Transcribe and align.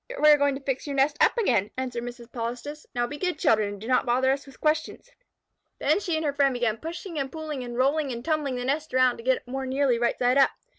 "We 0.19 0.29
are 0.29 0.37
going 0.39 0.55
to 0.55 0.63
fix 0.63 0.87
your 0.87 0.95
nest 0.95 1.15
up 1.21 1.37
again," 1.37 1.69
answered 1.77 2.01
Mrs. 2.01 2.31
Polistes. 2.31 2.87
"Now 2.95 3.05
be 3.05 3.19
good 3.19 3.37
children, 3.37 3.69
and 3.69 3.79
do 3.79 3.87
not 3.87 4.03
bother 4.03 4.31
us 4.31 4.47
with 4.47 4.59
questions." 4.59 5.11
Then 5.77 5.99
she 5.99 6.15
and 6.15 6.25
her 6.25 6.33
friend 6.33 6.55
began 6.55 6.77
pushing 6.77 7.19
and 7.19 7.31
pulling 7.31 7.63
and 7.63 7.77
rolling 7.77 8.11
and 8.11 8.25
tumbling 8.25 8.55
the 8.55 8.65
nest 8.65 8.95
around 8.95 9.17
to 9.17 9.23
get 9.23 9.37
it 9.37 9.47
more 9.47 9.67
nearly 9.67 9.99
right 9.99 10.17
side 10.17 10.39
up. 10.39 10.49